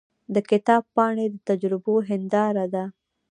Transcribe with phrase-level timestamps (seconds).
[0.33, 2.83] د کتاب پاڼې د تجربو هنداره ده.